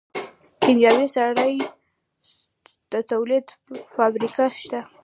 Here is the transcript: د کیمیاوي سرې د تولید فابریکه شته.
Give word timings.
د 0.03 0.03
کیمیاوي 0.61 1.07
سرې 1.15 1.55
د 2.91 2.93
تولید 3.11 3.47
فابریکه 3.95 4.45
شته. 4.61 4.79